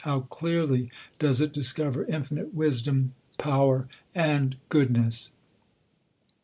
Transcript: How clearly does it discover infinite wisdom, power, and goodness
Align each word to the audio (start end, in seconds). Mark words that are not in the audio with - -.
How 0.03 0.21
clearly 0.21 0.89
does 1.19 1.41
it 1.41 1.53
discover 1.53 2.05
infinite 2.07 2.55
wisdom, 2.55 3.13
power, 3.37 3.87
and 4.15 4.55
goodness 4.67 5.31